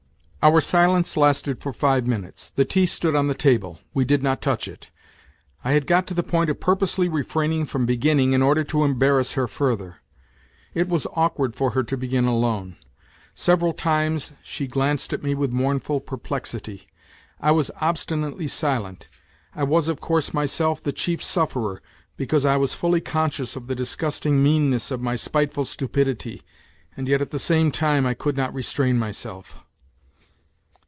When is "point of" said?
6.23-6.59